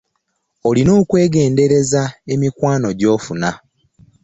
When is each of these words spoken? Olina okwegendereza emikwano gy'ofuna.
Olina 0.69 0.91
okwegendereza 1.01 2.03
emikwano 2.33 2.87
gy'ofuna. 2.99 3.51